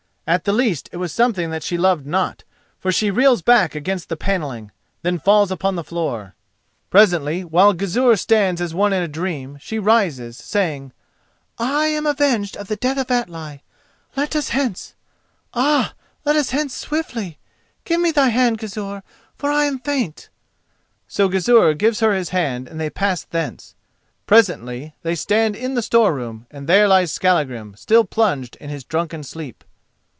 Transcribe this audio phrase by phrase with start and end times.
[0.27, 2.45] At the least it was something that she loved not,
[2.79, 6.35] for she reels back against the panelling, then falls upon the floor.
[6.89, 10.93] Presently, while Gizur stands as one in a dream, she rises, saying:
[11.57, 13.61] "I am avenged of the death of Atli.
[14.15, 15.95] Let us hence!—ah!
[16.23, 17.37] let us hence swiftly!
[17.83, 19.03] Give me thy hand, Gizur,
[19.35, 20.29] for I am faint!"
[21.09, 23.75] So Gizur gives her his hand and they pass thence.
[24.27, 28.85] Presently they stand in the store room, and there lies Skallagrim, still plunged in his
[28.85, 29.65] drunken sleep.